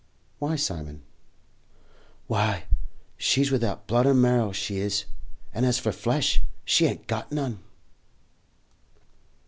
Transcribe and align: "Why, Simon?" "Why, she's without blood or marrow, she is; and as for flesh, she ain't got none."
"Why, 0.39 0.55
Simon?" 0.55 1.03
"Why, 2.25 2.63
she's 3.17 3.51
without 3.51 3.85
blood 3.85 4.07
or 4.07 4.15
marrow, 4.15 4.51
she 4.51 4.77
is; 4.77 5.05
and 5.53 5.63
as 5.63 5.77
for 5.77 5.91
flesh, 5.91 6.41
she 6.65 6.87
ain't 6.87 7.05
got 7.05 7.31
none." 7.31 7.59